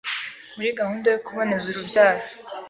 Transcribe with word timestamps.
muri 0.55 0.69
gahunda 0.79 1.07
yo 1.13 1.19
kuboneza 1.25 1.65
urubyaro 1.67 2.23